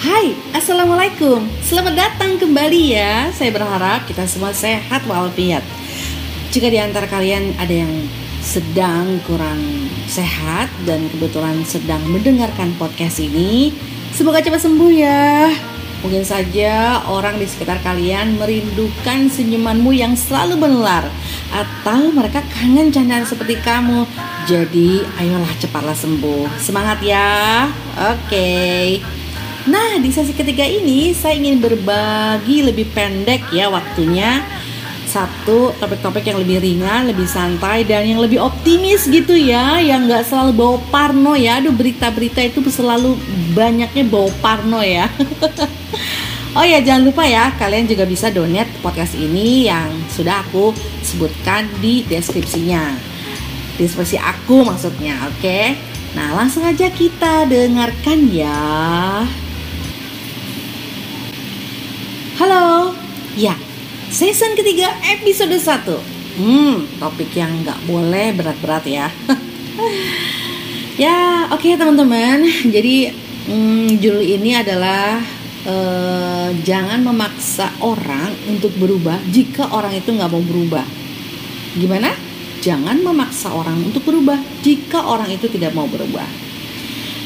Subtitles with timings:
[0.00, 1.44] Hai, Assalamualaikum.
[1.60, 3.28] Selamat datang kembali ya.
[3.36, 5.60] Saya berharap kita semua sehat walafiat.
[6.48, 8.08] Jika di antara kalian ada yang
[8.40, 9.60] sedang kurang
[10.08, 13.76] sehat Dan kebetulan sedang mendengarkan podcast ini
[14.16, 15.52] Semoga cepat sembuh ya.
[16.00, 21.12] Mungkin saja orang di sekitar kalian merindukan senyumanmu yang selalu menular
[21.52, 24.08] Atau mereka kangen candaan seperti kamu.
[24.48, 26.56] Jadi ayolah cepatlah sembuh.
[26.56, 27.68] Semangat ya.
[28.00, 29.19] Oke
[29.68, 34.40] Nah di sesi ketiga ini saya ingin berbagi lebih pendek ya waktunya
[35.10, 40.22] satu topik-topik yang lebih ringan, lebih santai dan yang lebih optimis gitu ya, yang nggak
[40.22, 41.58] selalu bawa parno ya.
[41.58, 43.18] Aduh berita-berita itu selalu
[43.52, 45.10] banyaknya bawa parno ya.
[46.56, 50.70] oh ya jangan lupa ya, kalian juga bisa donate podcast ini yang sudah aku
[51.02, 52.94] sebutkan di deskripsinya.
[53.76, 55.42] Deskripsi aku maksudnya, oke?
[55.42, 55.74] Okay?
[56.14, 58.62] Nah langsung aja kita dengarkan ya.
[62.40, 62.96] Halo,
[63.36, 63.52] ya
[64.08, 69.12] Season ketiga episode 1 Hmm, topik yang nggak boleh berat-berat ya.
[70.96, 72.48] Ya, oke okay, teman-teman.
[72.64, 73.12] Jadi,
[73.44, 75.20] hmm, judul ini adalah
[75.68, 80.88] uh, Jangan memaksa orang untuk berubah Jika orang itu nggak mau berubah.
[81.76, 82.16] Gimana?
[82.64, 86.49] Jangan memaksa orang untuk berubah Jika orang itu tidak mau berubah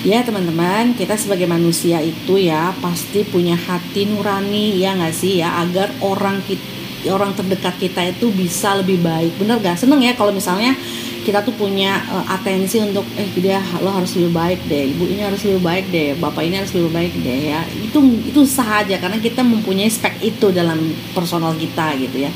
[0.00, 5.60] Ya teman-teman, kita sebagai manusia itu ya pasti punya hati nurani ya nggak sih ya
[5.60, 6.64] agar orang kita
[7.12, 9.36] orang terdekat kita itu bisa lebih baik.
[9.36, 9.76] Bener gak?
[9.76, 10.72] Seneng ya kalau misalnya
[11.20, 15.20] kita tuh punya uh, atensi untuk eh dia lo harus lebih baik deh, ibu ini
[15.20, 17.60] harus lebih baik deh, bapak ini harus lebih baik deh ya.
[17.68, 20.80] Itu itu aja karena kita mempunyai spek itu dalam
[21.12, 22.32] personal kita gitu ya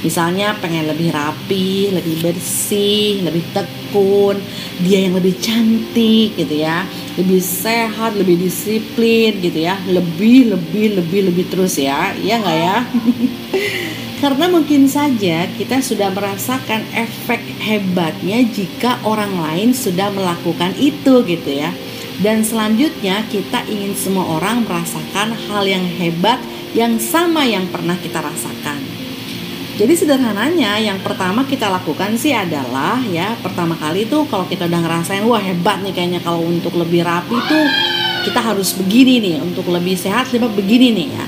[0.00, 4.40] misalnya pengen lebih rapi, lebih bersih, lebih tekun,
[4.80, 6.88] dia yang lebih cantik gitu ya,
[7.18, 12.76] lebih sehat, lebih disiplin gitu ya, lebih lebih lebih lebih terus ya, ya nggak ya?
[14.22, 21.50] Karena mungkin saja kita sudah merasakan efek hebatnya jika orang lain sudah melakukan itu gitu
[21.50, 21.72] ya.
[22.20, 26.36] Dan selanjutnya kita ingin semua orang merasakan hal yang hebat
[26.76, 28.89] yang sama yang pernah kita rasakan.
[29.80, 34.76] Jadi sederhananya yang pertama kita lakukan sih adalah ya pertama kali tuh kalau kita udah
[34.76, 37.64] ngerasain wah hebat nih kayaknya kalau untuk lebih rapi tuh
[38.28, 41.24] kita harus begini nih untuk lebih sehat lebih begini nih ya.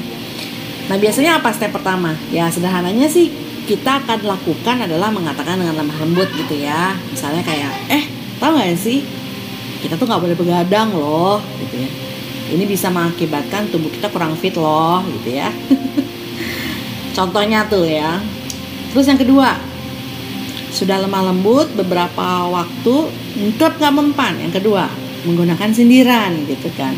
[0.92, 2.12] Nah biasanya apa step pertama?
[2.28, 3.32] Ya sederhananya sih
[3.64, 6.92] kita akan lakukan adalah mengatakan dengan lemah lembut gitu ya.
[7.08, 8.04] Misalnya kayak eh
[8.36, 9.00] tau gak sih
[9.80, 11.90] kita tuh nggak boleh begadang loh gitu ya.
[12.52, 15.48] Ini bisa mengakibatkan tubuh kita kurang fit loh gitu ya.
[17.16, 18.24] Contohnya tuh ya,
[18.92, 19.56] Terus yang kedua,
[20.68, 23.08] sudah lemah lembut beberapa waktu
[23.56, 24.36] tetap nggak mempan.
[24.36, 24.84] Yang kedua,
[25.24, 26.92] menggunakan sindiran gitu kan.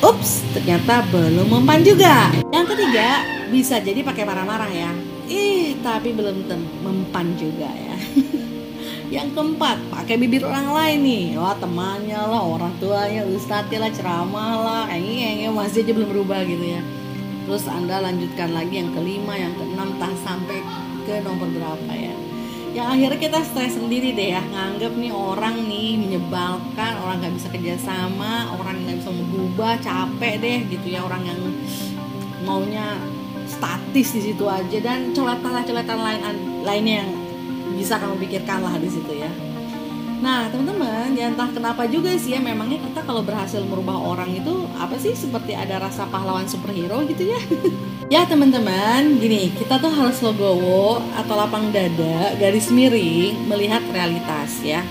[0.00, 2.32] Ups, ternyata belum mempan juga.
[2.48, 4.88] Yang ketiga, bisa jadi pakai marah-marah ya.
[5.28, 6.48] Ih, tapi belum
[6.80, 7.96] mempan juga ya.
[9.20, 11.24] Yang keempat, pakai bibir orang lain nih.
[11.36, 14.84] Wah, temannya lah, orang tuanya, ustadznya lah, ceramah lah.
[14.88, 16.80] Ini masih aja belum berubah gitu ya.
[17.42, 20.62] Terus Anda lanjutkan lagi yang kelima, yang keenam, tak sampai
[21.02, 22.14] ke nomor berapa ya?
[22.72, 24.40] Yang akhirnya kita stres sendiri deh ya.
[24.40, 30.58] Nganggep nih orang nih menyebalkan orang nggak bisa kerjasama orang nggak bisa berubah capek deh
[30.72, 31.04] gitu ya.
[31.04, 31.36] Orang yang
[32.48, 32.96] maunya
[33.44, 34.78] statis di situ aja.
[34.80, 36.20] Dan coletan-coletan lain
[36.64, 37.10] lainnya yang
[37.76, 39.51] bisa kamu pikirkan lah di situ ya
[40.22, 44.70] Nah teman-teman ya entah kenapa juga sih ya memangnya kita kalau berhasil merubah orang itu
[44.78, 47.40] apa sih seperti ada rasa pahlawan superhero gitu ya?
[48.12, 54.84] Ya teman-teman gini kita tuh harus logowo atau lapang dada garis miring melihat realitas ya.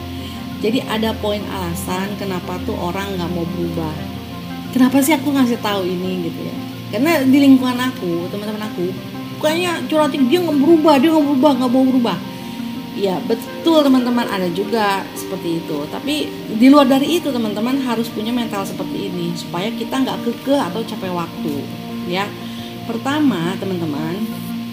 [0.57, 3.93] Jadi ada poin alasan kenapa tuh orang nggak mau berubah.
[4.73, 6.55] Kenapa sih aku ngasih tahu ini gitu ya?
[6.97, 8.89] Karena di lingkungan aku teman-teman aku
[9.37, 12.17] kayaknya curhatin dia nggak berubah dia nggak berubah nggak mau berubah
[12.95, 14.27] ya betul teman-teman.
[14.27, 15.77] Ada juga seperti itu.
[15.91, 19.35] Tapi di luar dari itu teman-teman harus punya mental seperti ini.
[19.35, 21.55] Supaya kita nggak kekeh atau capek waktu
[22.07, 22.27] ya.
[22.89, 24.17] Pertama teman-teman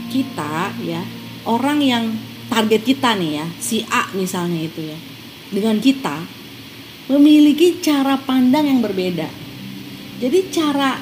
[0.08, 1.04] kita ya
[1.44, 2.04] orang yang
[2.48, 4.98] target kita nih ya si A misalnya itu ya
[5.52, 6.24] dengan kita
[7.08, 9.28] memiliki cara pandang yang berbeda.
[10.18, 10.98] Jadi cara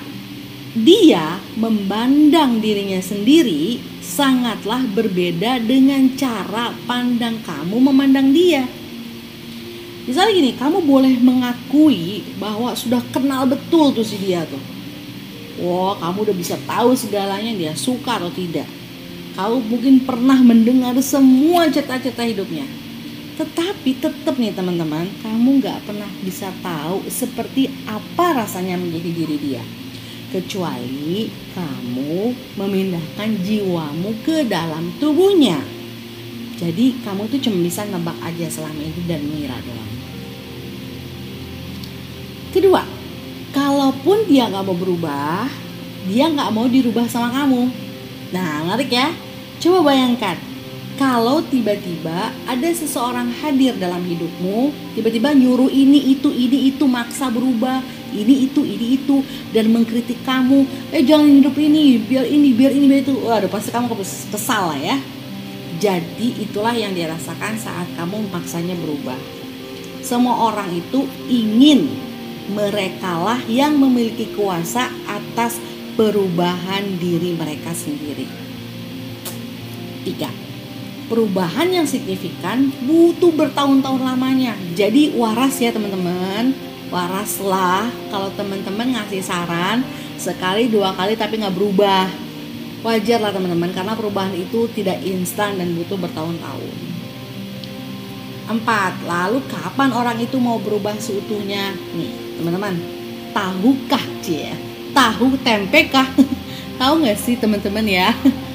[0.77, 3.81] dia memandang dirinya sendiri
[4.17, 8.65] sangatlah berbeda dengan cara pandang kamu memandang dia.
[10.09, 14.63] Misalnya gini, kamu boleh mengakui bahwa sudah kenal betul tuh si dia tuh.
[15.61, 18.65] Wah, kamu udah bisa tahu segalanya dia suka atau tidak.
[19.37, 22.65] Kamu mungkin pernah mendengar semua cerita-cerita hidupnya.
[23.37, 29.65] Tetapi tetap nih teman-teman, kamu nggak pernah bisa tahu seperti apa rasanya menjadi diri dia
[30.37, 35.57] kecuali kamu memindahkan jiwamu ke dalam tubuhnya.
[36.61, 39.93] Jadi kamu tuh cuma bisa nebak aja selama ini dan mengira doang.
[42.53, 42.85] Kedua,
[43.57, 45.49] kalaupun dia nggak mau berubah,
[46.05, 47.69] dia nggak mau dirubah sama kamu.
[48.33, 49.13] Nah, menarik ya.
[49.57, 50.37] Coba bayangkan,
[50.97, 57.85] kalau tiba-tiba ada seseorang hadir dalam hidupmu, tiba-tiba nyuruh ini itu ini itu maksa berubah,
[58.17, 59.21] ini itu ini itu
[59.53, 63.69] dan mengkritik kamu, eh jangan hidup ini, biar ini biar ini biar itu, waduh pasti
[63.69, 63.93] kamu
[64.33, 64.97] kesal lah ya.
[65.77, 69.21] Jadi itulah yang dirasakan saat kamu memaksanya berubah.
[70.01, 71.93] Semua orang itu ingin
[72.57, 75.61] merekalah yang memiliki kuasa atas
[75.99, 78.25] perubahan diri mereka sendiri.
[80.07, 80.31] Tiga,
[81.11, 84.55] perubahan yang signifikan butuh bertahun-tahun lamanya.
[84.79, 86.55] Jadi waras ya teman-teman,
[86.89, 89.83] waraslah kalau teman-teman ngasih saran
[90.17, 92.07] sekali dua kali tapi nggak berubah.
[92.85, 96.77] Wajar lah teman-teman karena perubahan itu tidak instan dan butuh bertahun-tahun.
[98.47, 101.75] Empat, lalu kapan orang itu mau berubah seutuhnya?
[101.99, 102.79] Nih teman-teman,
[103.35, 104.55] tahukah cie?
[104.95, 106.07] Tahu tempe kah?
[106.81, 108.15] Tahu nggak sih teman-teman ya?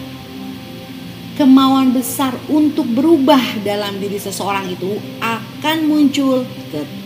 [1.41, 7.00] kemauan besar untuk berubah dalam diri seseorang itu akan muncul ketika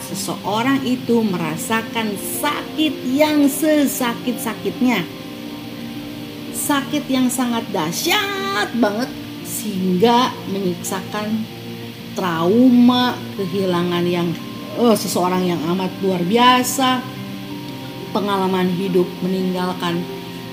[0.00, 5.04] seseorang itu merasakan sakit yang sesakit-sakitnya.
[6.56, 9.12] Sakit yang sangat dahsyat banget
[9.44, 11.44] sehingga menyiksakan
[12.16, 14.32] trauma, kehilangan yang
[14.80, 17.04] oh, seseorang yang amat luar biasa,
[18.16, 20.00] pengalaman hidup meninggalkan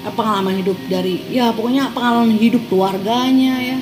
[0.03, 3.79] Eh, pengalaman hidup dari ya pokoknya pengalaman hidup keluarganya ya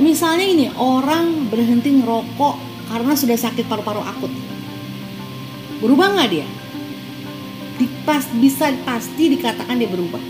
[0.00, 2.56] misalnya ini orang berhenti ngerokok
[2.90, 4.32] karena sudah sakit paru-paru akut.
[5.78, 6.48] Berubah nggak dia?
[7.78, 10.20] Dipas, bisa pasti dikatakan dia berubah.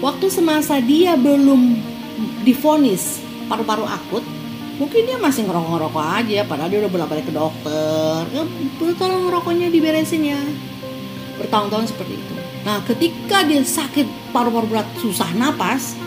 [0.00, 1.76] Waktu semasa dia belum
[2.46, 3.18] difonis
[3.50, 4.24] paru-paru akut
[4.74, 8.20] mungkin dia masih ngerokok-ngerokok aja padahal dia udah bolak-balik ke dokter.
[8.30, 8.42] Ya,
[8.94, 10.40] tolong ngerokoknya diberesin ya.
[11.38, 12.34] Bertahun-tahun seperti itu.
[12.64, 15.98] Nah, ketika dia sakit paru-paru berat, susah napas,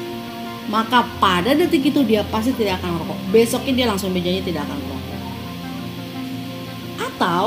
[0.68, 3.20] maka pada detik itu dia pasti tidak akan merokok.
[3.32, 5.20] Besoknya dia langsung mejanya tidak akan merokok.
[6.98, 7.46] Atau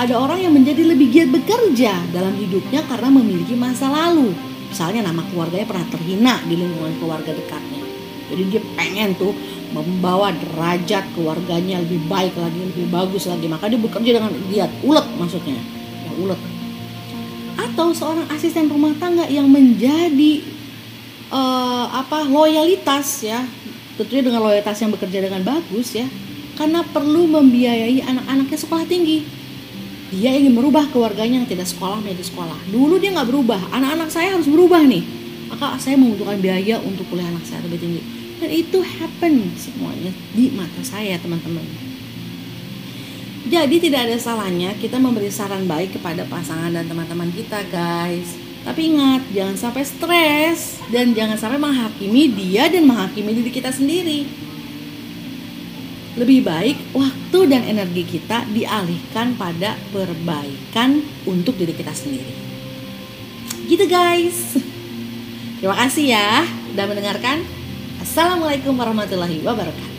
[0.00, 4.32] ada orang yang menjadi lebih giat bekerja dalam hidupnya karena memiliki masa lalu.
[4.70, 7.82] Misalnya nama keluarganya pernah terhina di lingkungan keluarga dekatnya.
[8.30, 9.34] Jadi dia pengen tuh
[9.74, 13.50] membawa derajat keluarganya lebih baik lagi, lebih bagus lagi.
[13.50, 15.58] Maka dia bekerja dengan giat, ulet maksudnya.
[16.06, 16.40] Ya ulet
[17.60, 20.42] atau seorang asisten rumah tangga yang menjadi
[21.30, 23.46] uh, apa loyalitas ya.
[23.96, 26.06] Tentunya dengan loyalitas yang bekerja dengan bagus ya.
[26.58, 29.24] Karena perlu membiayai anak-anaknya sekolah tinggi.
[30.10, 32.58] Dia ingin merubah keluarganya yang tidak sekolah menjadi sekolah.
[32.68, 33.60] Dulu dia nggak berubah.
[33.70, 35.06] Anak-anak saya harus berubah nih.
[35.48, 38.02] Maka saya membutuhkan biaya untuk kuliah anak saya lebih tinggi.
[38.42, 41.62] Dan itu happen semuanya di mata saya teman-teman.
[43.50, 48.49] Jadi tidak ada salahnya kita memberi saran baik kepada pasangan dan teman-teman kita guys.
[48.60, 54.28] Tapi ingat, jangan sampai stres dan jangan sampai menghakimi dia dan menghakimi diri kita sendiri.
[56.20, 62.34] Lebih baik waktu dan energi kita dialihkan pada perbaikan untuk diri kita sendiri.
[63.70, 64.58] Gitu guys.
[65.60, 67.44] Terima kasih ya sudah mendengarkan.
[68.00, 69.89] Assalamualaikum warahmatullahi wabarakatuh.